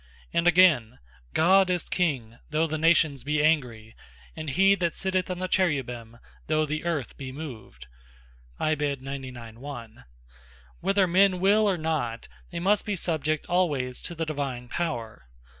[0.01, 0.33] (Psal.
[0.33, 0.33] 96.
[0.33, 0.39] 1).
[0.41, 0.99] And again,
[1.35, 3.95] "God is King though the Nations be angry;
[4.35, 7.85] and he that sitteth on the Cherubins, though the earth be moved."
[8.59, 8.99] (Psal.
[8.99, 9.59] 98.
[9.59, 10.03] 1).
[10.79, 15.29] Whether men will or not, they must be subject alwayes to the Divine Power.